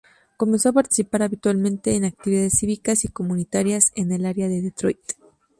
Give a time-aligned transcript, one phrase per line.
[0.35, 5.11] Comenzó a participar habitualmente en actividades cívicas y comunitarias en el área de Detroit.